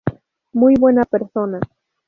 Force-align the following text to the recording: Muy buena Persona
Muy 0.53 0.73
buena 0.79 1.03
Persona 1.03 1.59